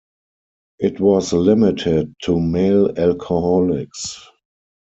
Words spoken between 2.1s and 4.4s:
to male alcoholics.